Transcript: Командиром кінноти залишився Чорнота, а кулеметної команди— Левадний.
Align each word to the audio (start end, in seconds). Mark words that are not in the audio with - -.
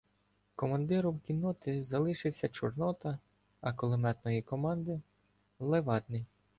Командиром 0.55 1.19
кінноти 1.19 1.81
залишився 1.81 2.47
Чорнота, 2.49 3.19
а 3.61 3.73
кулеметної 3.73 4.41
команди— 4.41 5.01
Левадний. 5.59 6.25